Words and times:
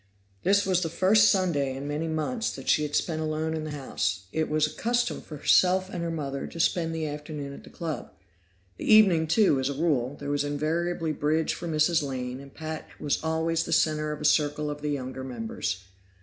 This 0.41 0.65
was 0.65 0.81
the 0.81 0.89
first 0.89 1.29
Sunday 1.29 1.75
in 1.77 1.87
many 1.87 2.07
months 2.07 2.49
that 2.55 2.67
she 2.67 2.81
had 2.81 2.95
spent 2.95 3.21
alone 3.21 3.53
in 3.53 3.65
the 3.65 3.69
house; 3.69 4.25
it 4.31 4.49
was 4.49 4.65
a 4.65 4.73
custom 4.75 5.21
for 5.21 5.37
herself 5.37 5.91
and 5.91 6.01
her 6.01 6.09
mother 6.09 6.47
to 6.47 6.59
spend 6.59 6.95
the 6.95 7.05
afternoon 7.05 7.53
at 7.53 7.63
the 7.63 7.69
club. 7.69 8.11
The 8.77 8.91
evening 8.91 9.27
too, 9.27 9.59
as 9.59 9.69
a 9.69 9.75
rule; 9.75 10.17
there 10.19 10.31
was 10.31 10.43
invariably 10.43 11.11
bridge 11.11 11.53
for 11.53 11.67
Mrs. 11.67 12.01
Lane, 12.01 12.39
and 12.39 12.51
Pat 12.51 12.87
was 12.99 13.23
always 13.23 13.63
the 13.65 13.71
center 13.73 14.11
of 14.11 14.19
a 14.21 14.25
circle 14.25 14.71
of 14.71 14.81
the 14.81 14.89
younger 14.89 15.23
members. 15.23 15.83